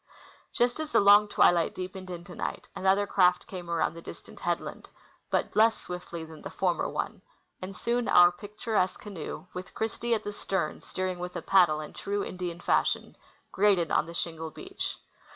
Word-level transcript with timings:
Just 0.51 0.79
as 0.79 0.91
the 0.91 0.99
long 0.99 1.27
twilight 1.27 1.75
deepened 1.75 2.09
into 2.09 2.33
night, 2.33 2.67
another 2.75 3.05
craft 3.05 3.45
came 3.45 3.69
around 3.69 3.93
the 3.93 4.01
distant 4.01 4.39
headland, 4.39 4.89
but 5.29 5.55
less 5.55 5.77
swiftly 5.79 6.25
than 6.25 6.41
the 6.41 6.49
/ormer 6.49 6.91
one; 6.91 7.21
and 7.61 7.75
soon 7.75 8.07
our 8.07 8.31
picturesque 8.31 8.99
canoe, 8.99 9.45
Avith 9.53 9.75
Christie 9.75 10.15
at 10.15 10.23
the 10.23 10.33
stern 10.33 10.81
steering 10.81 11.19
with 11.19 11.35
a 11.35 11.43
paddle 11.43 11.81
in 11.81 11.93
true 11.93 12.23
Indian 12.23 12.59
fashion, 12.59 13.15
grated 13.51 13.91
on 13.91 14.07
the 14.07 14.15
shingle 14.15 14.49
beach. 14.49 14.97